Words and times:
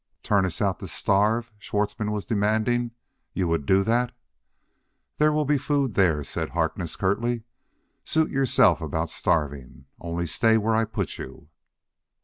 "Turn 0.23 0.47
us 0.47 0.63
out 0.63 0.79
to 0.79 0.87
starve?" 0.87 1.53
Schwartzmann 1.59 2.09
was 2.11 2.25
demanding. 2.25 2.89
"You 3.33 3.47
would 3.49 3.67
do 3.67 3.83
that?" 3.83 4.11
"There 5.19 5.31
will 5.31 5.45
be 5.45 5.59
food 5.59 5.93
there," 5.93 6.23
said 6.23 6.49
Harkness 6.49 6.95
curtly: 6.95 7.43
"suit 8.03 8.31
yourself 8.31 8.81
about 8.81 9.11
starving. 9.11 9.85
Only 9.99 10.25
stay 10.25 10.57
where 10.57 10.75
I 10.75 10.85
put 10.85 11.19
you!" 11.19 11.49